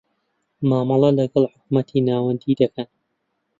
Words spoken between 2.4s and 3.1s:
دەکەن.